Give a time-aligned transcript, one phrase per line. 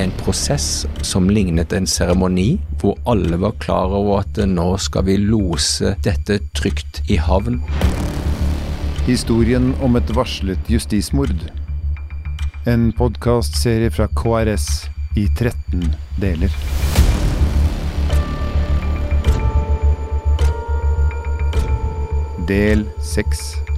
[0.00, 5.18] en prosess som lignet en seremoni, hvor alle var klar over at nå skal vi
[5.20, 7.60] lose dette trygt i havn.
[9.04, 11.44] Historien om et varslet justismord.
[12.68, 14.68] En podkastserie fra KRS
[15.20, 15.90] i 13
[16.20, 16.54] deler.
[22.48, 23.69] Del 6.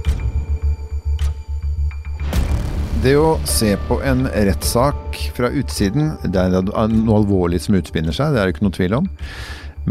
[3.03, 6.85] Det å se på en rettssak fra utsiden, det er noe
[7.17, 9.09] alvorlig som utspinner seg, det er det ikke noe tvil om.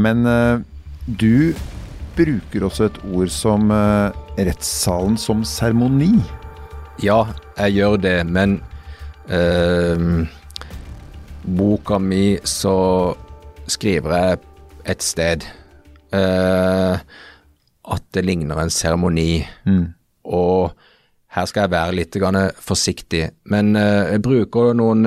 [0.01, 0.63] Men uh,
[1.05, 1.53] du
[2.17, 6.23] bruker også et ord som uh, rettssalen som seremoni.
[7.05, 7.27] Ja,
[7.59, 8.55] jeg gjør det, men
[9.29, 10.25] uh,
[11.45, 12.79] boka mi så
[13.69, 14.41] skriver jeg
[14.95, 15.45] et sted
[16.17, 16.97] uh,
[17.93, 19.43] at det ligner en seremoni.
[19.69, 19.93] Mm.
[20.33, 20.73] Og
[21.33, 22.17] her skal jeg være litt
[22.61, 25.07] forsiktig, men jeg bruker noen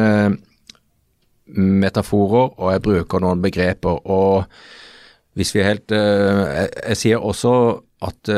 [1.45, 3.99] metaforer, og jeg bruker noen begreper.
[4.09, 4.45] og
[5.37, 7.53] hvis vi er helt jeg, jeg, sier også
[8.01, 8.31] at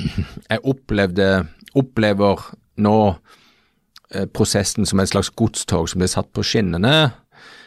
[0.50, 1.28] jeg opplevde,
[1.78, 2.44] opplever
[2.80, 2.96] nå
[4.14, 6.94] eh, prosessen som et slags godstog som blir satt på skinnene.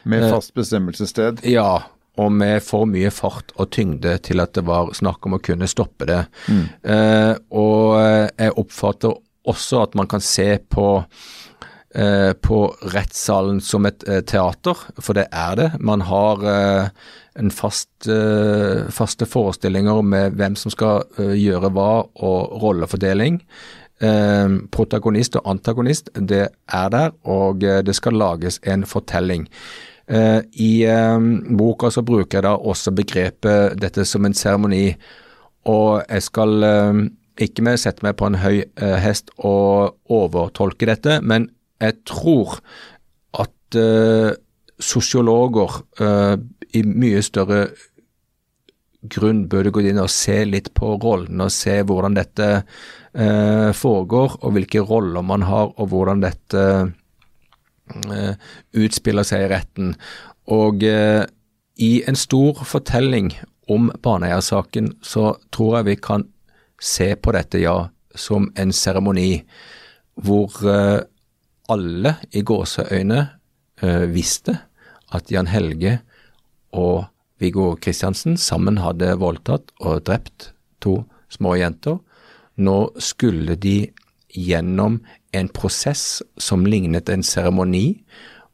[0.10, 1.44] Med fast bestemmelsessted?
[1.48, 1.86] Ja,
[2.22, 5.70] og med for mye fart og tyngde til at det var snakk om å kunne
[5.70, 6.24] stoppe det.
[6.46, 6.66] Mm.
[6.94, 9.16] Eh, og jeg oppfatter
[9.50, 10.88] også at man kan se på
[11.96, 12.60] eh, på
[12.94, 15.70] rettssalen som et eh, teater, for det er det.
[15.80, 16.90] Man har eh,
[17.34, 17.90] en fast,
[18.94, 23.40] faste forestillinger med hvem som skal gjøre hva, og rollefordeling.
[24.70, 29.48] Protagonist og antagonist, det er der, og det skal lages en fortelling.
[30.08, 30.72] I
[31.56, 34.90] boka så bruker jeg da også begrepet dette som en seremoni,
[35.72, 36.66] og jeg skal
[37.40, 38.66] ikke med sette meg på en høy
[39.00, 41.48] hest og overtolke dette, men
[41.80, 42.58] jeg tror
[43.46, 43.80] at
[44.84, 45.80] sosiologer
[46.76, 47.64] i mye større
[49.04, 54.38] grunn burde gå inn og se litt på rollen og se hvordan dette eh, foregår,
[54.42, 56.92] og hvilke roller man har, og hvordan dette eh,
[58.74, 59.94] utspiller seg i retten.
[60.52, 61.24] Og eh,
[61.80, 63.32] i en stor fortelling
[63.72, 66.28] om Baneheia-saken, så tror jeg vi kan
[66.82, 69.44] se på dette, ja, som en seremoni
[70.22, 71.02] hvor eh,
[71.72, 73.22] alle i gåseøyne
[73.82, 74.60] eh, visste
[75.14, 76.00] at Jan Helge
[76.74, 77.08] og
[77.42, 80.52] Viggo Kristiansen sammen hadde voldtatt og drept
[80.84, 81.98] to små jenter.
[82.62, 83.90] Nå skulle de
[84.34, 85.02] gjennom
[85.34, 88.04] en prosess som lignet en seremoni,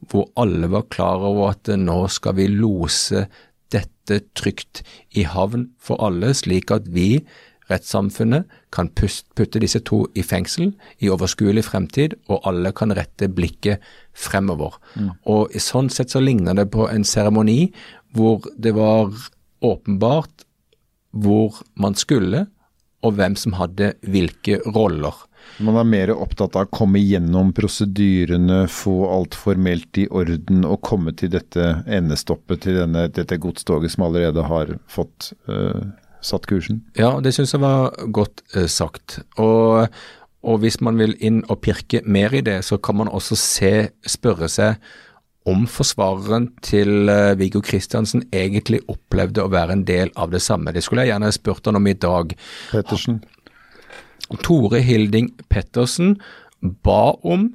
[0.10, 3.26] hvor alle var klar over at nå skal vi lose
[3.74, 4.82] dette trygt
[5.18, 7.22] i havn for alle, slik at vi,
[7.70, 10.72] rettssamfunnet, kan putte disse to i fengsel
[11.04, 13.84] i overskuelig fremtid, og alle kan rette blikket
[14.18, 14.80] fremover.
[14.96, 15.12] Mm.
[15.30, 17.70] Og Sånn sett så ligner det på en seremoni
[18.16, 19.14] hvor det var
[19.62, 20.48] åpenbart
[21.12, 22.48] hvor man skulle,
[23.06, 25.16] og hvem som hadde hvilke roller.
[25.64, 30.82] Man er mer opptatt av å komme gjennom prosedyrene, få alt formelt i orden og
[30.88, 35.90] komme til dette endestoppet, til denne, dette godstoget som allerede har fått uh,
[36.22, 36.84] satt kursen?
[37.00, 39.20] Ja, det syns jeg var godt uh, sagt.
[39.42, 39.90] Og,
[40.44, 43.74] og, hvis man vil inn og pirke mer i det, så kan man også se,
[44.08, 44.80] spørre seg
[45.50, 50.74] om forsvareren til uh, Viggo Kristiansen egentlig opplevde å være en del av det samme.
[50.76, 52.36] Det skulle jeg gjerne spurt han om i dag.
[52.72, 53.22] Pettersen.
[54.44, 56.18] Tore Hilding Pettersen
[56.62, 57.50] ba om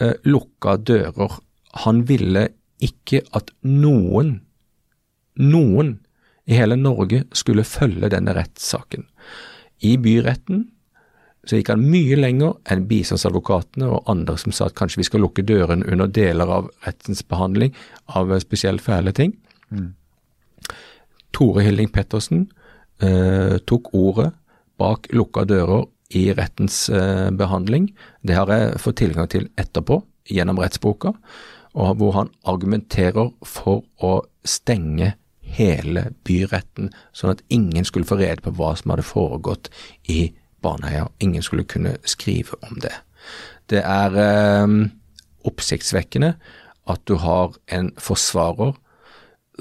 [0.00, 1.38] eh, lukka dører.
[1.84, 2.48] Han ville
[2.80, 4.40] ikke at noen,
[5.40, 5.98] noen
[6.50, 9.06] i hele Norge skulle følge denne rettssaken.
[9.86, 10.68] I byretten
[11.48, 15.24] så gikk han mye lenger enn bistandsadvokatene og andre som sa at kanskje vi skal
[15.24, 17.72] lukke døren under deler av rettens behandling
[18.12, 19.32] av spesielt fæle ting.
[19.72, 19.94] Mm.
[21.32, 22.44] Tore Hilding Pettersen
[23.00, 24.30] eh, tok ordet
[24.80, 25.86] bak lukka dører
[26.16, 27.90] i rettens eh, behandling.
[28.26, 31.14] Det har jeg fått tilgang til etterpå, gjennom rettsboka,
[31.78, 35.14] og hvor han argumenterer for å stenge
[35.50, 39.70] hele byretten, sånn at ingen skulle få rede på hva som hadde foregått
[40.10, 40.30] i
[40.62, 41.08] Baneheia.
[41.22, 42.94] Ingen skulle kunne skrive om det.
[43.70, 44.76] Det er eh,
[45.46, 46.34] oppsiktsvekkende
[46.90, 48.74] at du har en forsvarer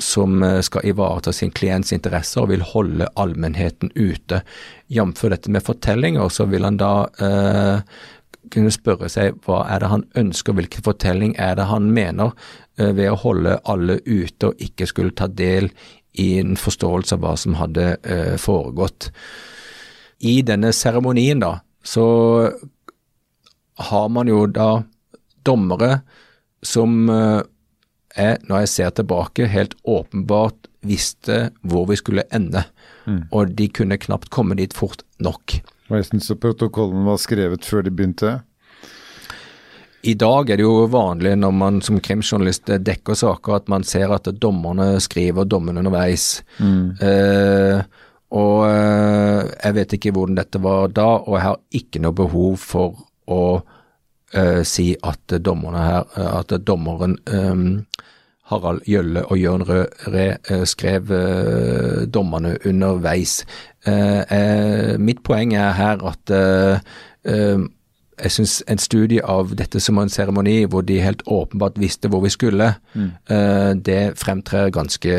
[0.03, 4.41] som eh, skal ivareta sin klients interesser og vil holde allmennheten ute.
[4.89, 5.25] Jf.
[5.29, 7.99] dette med fortellinger, så vil han da eh,
[8.53, 12.33] kunne spørre seg hva er det han ønsker, hvilken fortelling er det han mener
[12.79, 15.69] eh, ved å holde alle ute og ikke skulle ta del
[16.19, 19.11] i en forståelse av hva som hadde eh, foregått
[20.19, 22.05] i denne seremonien, da, så
[23.89, 24.81] har man jo da
[25.47, 26.01] dommere
[26.65, 27.39] som uh,
[28.19, 32.63] jeg, når jeg ser tilbake, helt åpenbart visste hvor vi skulle ende.
[33.05, 33.23] Mm.
[33.31, 35.59] Og de kunne knapt komme dit fort nok.
[35.89, 38.37] Og jeg syns protokollen var skrevet før de begynte.
[40.07, 44.13] I dag er det jo vanlig når man som krimjournalist dekker saker, at man ser
[44.15, 46.39] at dommerne skriver dommen underveis.
[46.59, 46.93] Mm.
[47.03, 47.81] Eh,
[48.39, 52.55] og eh, jeg vet ikke hvordan dette var da, og jeg har ikke noe behov
[52.63, 53.41] for å
[54.33, 57.83] eh, si at dommerne her, eh, at dommeren eh,
[58.49, 59.87] Harald Gjølle og Jørn Røe
[60.49, 63.43] eh, skrev eh, dommerne underveis.
[63.87, 66.33] Eh, mitt poeng er her at
[68.19, 72.23] jeg syns en studie av dette som en seremoni, hvor de helt åpenbart visste hvor
[72.23, 73.11] vi skulle, mm.
[73.85, 75.13] det fremtrer ganske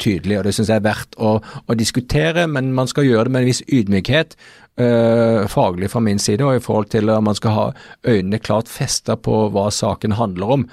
[0.00, 0.38] tydelig.
[0.38, 3.44] og Det syns jeg er verdt å, å, diskutere, men man skal gjøre det med
[3.44, 4.36] en viss ydmykhet.
[4.76, 7.64] Faglig fra min side, og i forhold til at man skal ha
[8.08, 10.66] øynene klart festa på hva saken handler om.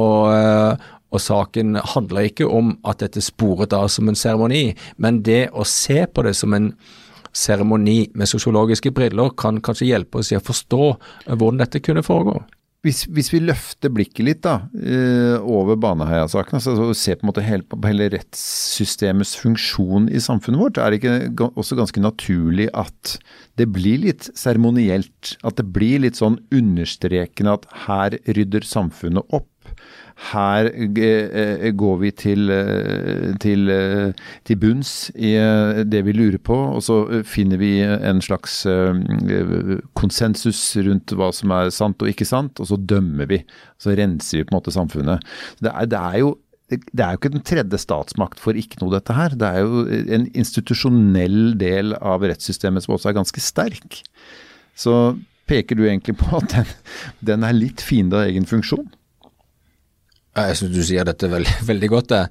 [0.00, 0.80] Og,
[1.12, 5.66] og saken handler ikke om at dette sporet av som en seremoni, men det å
[5.68, 6.72] se på det som en
[7.34, 10.82] seremoni med sosiologiske briller kan kanskje hjelpe oss i å forstå
[11.34, 12.38] hvordan dette kunne foregå.
[12.84, 17.30] Hvis, hvis, vi løfter blikket litt da, uh, over Baneheia-saken, altså, og ser på, en
[17.30, 22.68] måte hele, på hele rettssystemets funksjon i samfunnet vårt, er det ikke også ganske naturlig
[22.76, 23.16] at
[23.56, 25.38] det blir litt seremonielt?
[25.48, 29.48] At det blir litt sånn understrekende at her rydder samfunnet opp?
[30.14, 34.12] Her eh, går vi til, eh, til, eh,
[34.46, 35.34] til, bunns i
[35.90, 38.62] det vi lurer på, og så finner vi en slags
[39.98, 43.42] konsensus rundt hva som er sant og ikke sant, og så dømmer vi.
[43.82, 45.26] Så renser vi på en måte samfunnet.
[45.60, 46.32] Det er, det er jo
[46.70, 49.34] det er jo ikke den tredje statsmakt for ikke noe, dette her.
[49.36, 49.84] Det er jo
[50.16, 54.00] en institusjonell del av rettssystemet som også er ganske sterk.
[54.74, 55.14] Så
[55.50, 56.72] peker du egentlig på at den,
[57.34, 58.88] den er litt fiende av egen funksjon?
[60.34, 62.24] Jeg syns du sier dette veldig, veldig godt, det.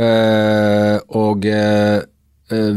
[0.00, 2.00] Uh, og uh,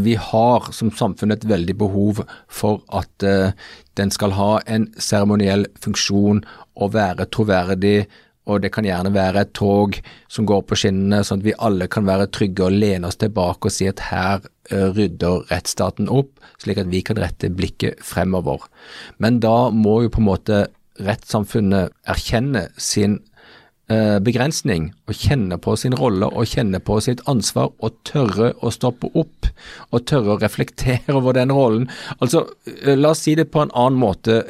[0.03, 2.21] vi har som samfunn et veldig behov
[2.51, 3.53] for at uh,
[4.00, 6.44] den skal ha en seremoniell funksjon
[6.75, 8.06] og være troverdig.
[8.45, 9.95] Og det kan gjerne være et tog
[10.29, 13.71] som går på skinnene, sånn at vi alle kan være trygge og lene oss tilbake
[13.71, 18.68] og si at her rydder rettsstaten opp, slik at vi kan rette blikket fremover.
[19.18, 20.59] Men da må jo på en måte
[21.01, 23.34] rettssamfunnet erkjenne sin Eh,
[24.25, 29.11] begrensning, og kjenne på sin rolle og kjenne på sitt ansvar og tørre å stoppe
[29.13, 29.49] opp
[29.91, 31.85] og tørre å reflektere over den rollen.
[32.17, 34.41] Altså, eh, La oss si det på en annen måte.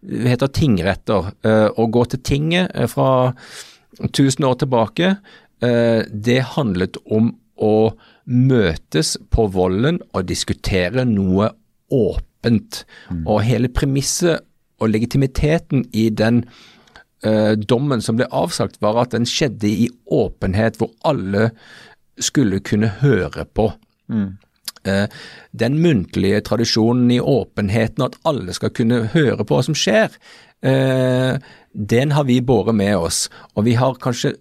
[0.00, 1.32] vi det heter tingretter.
[1.76, 3.34] Å gå til tinget fra
[4.00, 5.16] 1000 år tilbake,
[5.60, 7.94] det handlet om å
[8.24, 11.50] møtes på volden og diskutere noe
[11.92, 12.84] åpent.
[13.10, 13.24] Mm.
[13.26, 14.44] Og hele premisset
[14.80, 16.44] og legitimiteten i den
[17.22, 21.50] eh, dommen som ble avsagt, var at den skjedde i åpenhet, hvor alle
[22.18, 23.70] skulle kunne høre på.
[24.12, 24.36] Mm.
[24.84, 25.06] Eh,
[25.52, 30.12] den muntlige tradisjonen i åpenheten, at alle skal kunne høre på hva som skjer,
[30.62, 31.38] eh,
[31.74, 33.28] den har vi båret med oss.
[33.56, 34.36] Og vi har kanskje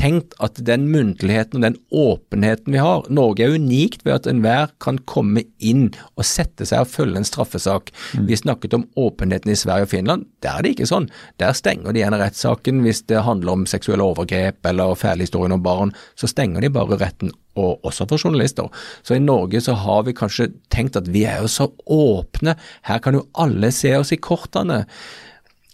[0.00, 4.72] tenkt at den muntligheten og den åpenheten vi har Norge er unikt ved at enhver
[4.82, 7.92] kan komme inn og sette seg og følge en straffesak.
[8.14, 8.26] Mm.
[8.30, 10.26] Vi snakket om åpenheten i Sverige og Finland.
[10.44, 11.08] Der er det ikke sånn.
[11.42, 15.94] Der stenger de igjen rettssaken hvis det handler om seksuelle overgrep eller fælehistorien om barn.
[16.18, 18.70] Så stenger de bare retten, og også for journalister.
[19.06, 22.56] Så i Norge så har vi kanskje tenkt at vi er jo så åpne,
[22.88, 24.84] her kan jo alle se oss i kortene.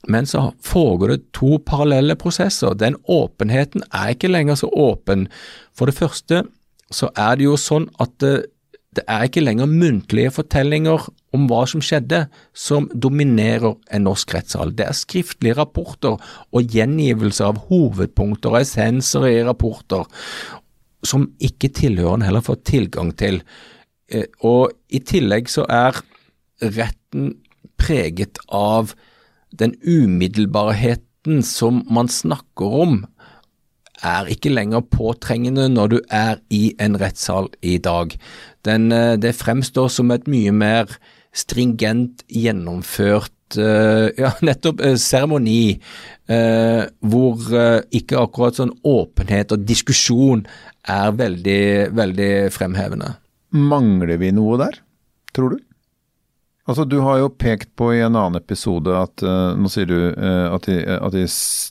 [0.08, 2.76] Men så foregår det to parallelle prosesser.
[2.78, 5.28] Den åpenheten er ikke lenger så åpen.
[5.76, 6.44] For det første
[6.90, 8.34] så er det jo sånn at det,
[8.96, 11.04] det er ikke lenger muntlige fortellinger
[11.36, 12.24] om hva som skjedde,
[12.56, 14.72] som dominerer en norsk rettssal.
[14.74, 20.08] Det er skriftlige rapporter og gjengivelser av hovedpunkter og essenser i rapporter
[21.06, 23.40] som ikke tilhørende heller får tilgang til.
[24.10, 26.00] Eh, og i tillegg så er
[26.60, 27.36] retten
[27.80, 28.92] preget av
[29.52, 33.00] den umiddelbarheten som man snakker om,
[34.00, 38.14] er ikke lenger påtrengende når du er i en rettssal i dag.
[38.64, 40.88] Den, eh, det fremstår som et mye mer
[41.36, 45.78] stringent gjennomført uh, ja, nettopp uh, seremoni,
[46.26, 47.44] eh, hvor
[47.94, 50.42] ikke akkurat sånn åpenhet og diskusjon
[50.90, 51.62] er veldig,
[51.94, 53.12] veldig fremhevende.
[53.54, 54.80] Mangler vi noe der,
[55.36, 55.62] tror du?
[56.70, 59.96] Altså, Du har jo pekt på i en annen episode at uh, nå sier du
[60.14, 61.24] uh, at, i, at, i,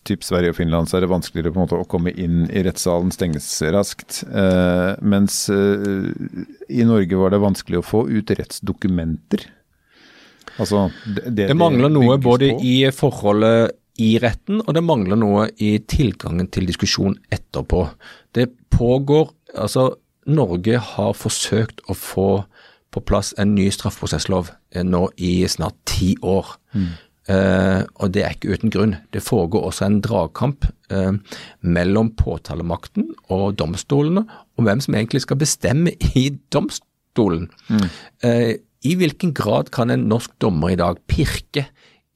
[0.08, 2.64] typ Sverige og Finland så er det vanskeligere på en måte å komme inn i
[2.68, 4.24] rettssalen, stenges raskt.
[4.28, 9.48] Uh, mens i Norge var det vanskelig å få ut rettsdokumenter.
[10.60, 12.64] Altså, det, det, det mangler noe både på.
[12.68, 17.88] i forholdet i retten, og det mangler noe i tilgangen til diskusjon etterpå.
[18.36, 19.96] Det pågår Altså,
[20.30, 22.28] Norge har forsøkt å få
[22.94, 26.58] på plass en ny straffeprosesslov eh, nå i snart ti år.
[26.74, 26.90] Mm.
[27.30, 28.96] Uh, og det er ikke uten grunn.
[29.14, 31.14] Det foregår også en dragkamp uh,
[31.62, 34.24] mellom påtalemakten og domstolene
[34.58, 37.46] om hvem som egentlig skal bestemme i domstolen.
[37.70, 37.86] Mm.
[38.26, 41.68] Uh, I hvilken grad kan en norsk dommer i dag pirke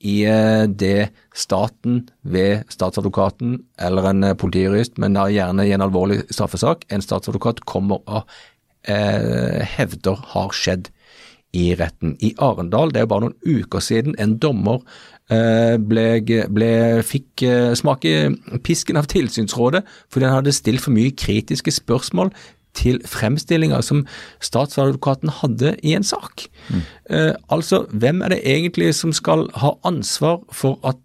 [0.04, 0.26] i
[0.68, 7.62] det staten ved statsadvokaten eller en politijurist, men gjerne i en alvorlig straffesak, en statsadvokat
[7.64, 8.28] kommer og
[8.84, 10.90] hevder har skjedd
[11.54, 12.16] i retten.
[12.20, 14.82] I Arendal, det er jo bare noen uker siden, en dommer
[15.32, 16.08] eh, ble,
[16.50, 16.74] ble,
[17.06, 18.16] fikk eh, smake
[18.66, 22.34] pisken av tilsynsrådet fordi han hadde stilt for mye kritiske spørsmål
[22.74, 24.06] til fremstillinger som
[24.42, 26.48] statsadvokaten hadde i en sak.
[26.70, 26.82] Mm.
[27.10, 30.98] Eh, altså, hvem er det egentlig som skal ha ansvar for at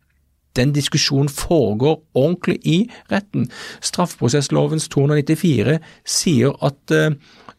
[0.57, 2.79] den diskusjonen foregår ordentlig i
[3.13, 3.51] retten?
[3.81, 5.79] Straffeprosesslovens 294
[6.09, 7.13] sier at eh,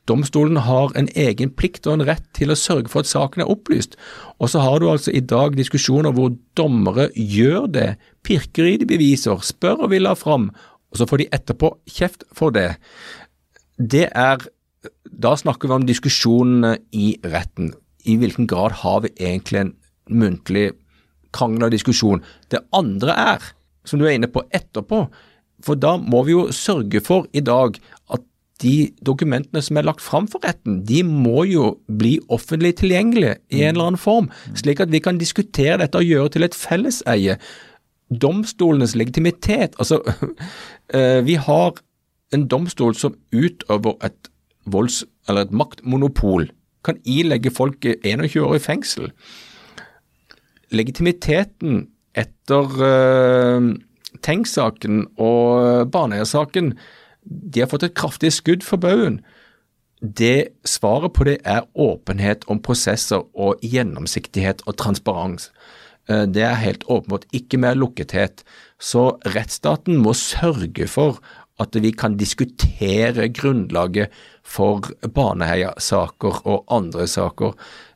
[0.10, 3.52] Domstolen har en egen plikt og en rett til å sørge for at saken er
[3.52, 3.96] opplyst.
[4.42, 7.90] Og så har du altså i dag diskusjoner hvor dommere gjør det,
[8.26, 10.50] pirker i de beviser, spør og vil ha fram,
[10.90, 12.74] og så får de etterpå kjeft for det.
[13.78, 14.50] Det er
[15.20, 17.74] Da snakker vi om diskusjonene i retten.
[18.08, 19.74] I hvilken grad har vi egentlig en
[20.08, 20.70] muntlig
[21.36, 22.22] krangel og diskusjon?
[22.48, 23.50] Det andre er,
[23.84, 25.02] som du er inne på etterpå,
[25.66, 27.76] for da må vi jo sørge for i dag
[28.14, 28.24] at
[28.60, 33.64] de dokumentene som er lagt fram for retten, de må jo bli offentlig tilgjengelige i
[33.64, 37.38] en eller annen form, slik at vi kan diskutere dette og gjøre til et felleseie.
[38.10, 40.02] Domstolenes legitimitet Altså,
[40.96, 41.78] eh, vi har
[42.34, 44.30] en domstol som utøver et
[44.66, 46.50] volds- eller et maktmonopol,
[46.84, 49.12] kan ilegge folk 21 år i fengsel.
[50.72, 51.88] Legitimiteten
[52.18, 53.74] etter uh,
[54.26, 56.74] Tenk-saken og Baneheia-saken
[57.24, 59.20] de har fått et kraftig skudd for baugen.
[60.00, 65.50] Det Svaret på det er åpenhet om prosesser og gjennomsiktighet og transparens.
[66.08, 68.44] Eh, det er helt åpenbart ikke mer lukkethet.
[68.80, 71.20] Så rettsstaten må sørge for
[71.60, 74.16] at vi kan diskutere grunnlaget
[74.48, 77.54] for Baneheia-saker og andre saker.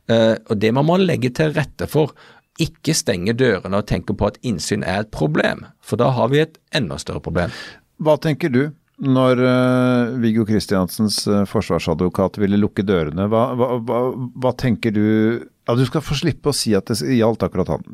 [0.09, 2.11] Eh, og Det må man legge til rette for.
[2.59, 6.43] Ikke stenge dørene og tenke på at innsyn er et problem, for da har vi
[6.43, 7.49] et enda større problem.
[7.97, 8.73] Hva tenker du?
[9.01, 14.01] Når uh, Viggo Kristiansens uh, forsvarsadvokat ville lukke dørene, hva, hva, hva,
[14.37, 15.05] hva, tenker du
[15.41, 17.87] ja, Du skal få slippe å si at det gjaldt akkurat han.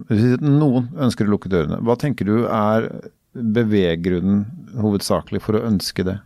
[0.44, 1.80] Noen ønsker å lukke dørene.
[1.88, 2.90] Hva tenker du er
[3.32, 4.44] beveggrunnen
[4.82, 6.18] hovedsakelig for å ønske det?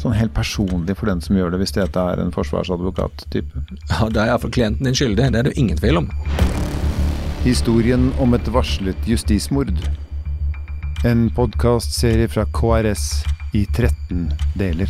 [0.00, 3.62] Sånn helt personlig for den som gjør det, hvis dette er en forsvarsadvokat-type?
[3.92, 6.10] Ja, Da er iallfall klienten din skyldig, det er det ingen tvil om.
[7.44, 9.70] Historien om et varslet justismord.
[11.06, 13.22] En podkastserie fra KRS
[13.54, 14.88] i 13 deler.